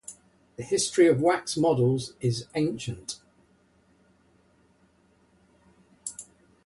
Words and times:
The 0.55 0.63
history 0.63 1.05
of 1.05 1.21
wax 1.21 1.55
models 1.55 2.15
is 2.21 2.47
ancient. 2.55 3.19